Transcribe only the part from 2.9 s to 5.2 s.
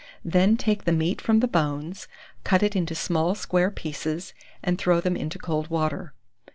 small square pieces, and throw them